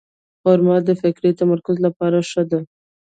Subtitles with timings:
[0.41, 2.59] خرما د فکري تمرکز لپاره ښه ده.